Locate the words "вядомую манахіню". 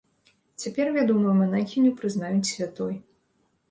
0.97-1.95